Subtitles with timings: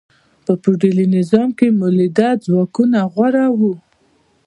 [0.45, 3.73] په فیوډالي نظام کې مؤلده ځواکونه غوره وو.